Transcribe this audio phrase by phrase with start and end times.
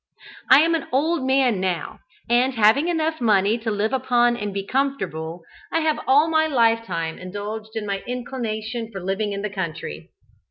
[0.49, 4.65] I am an old man now, and having enough money to live upon and be
[4.65, 10.09] comfortable, I have all my lifetime indulged my inclination for living in the country.